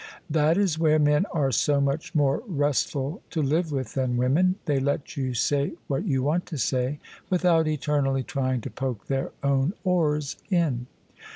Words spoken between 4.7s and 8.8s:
let you say what you want to say without eternally trying to